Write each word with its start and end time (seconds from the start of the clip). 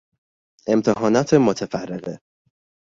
امتحانات 0.67 1.33
متفرقه 1.33 2.19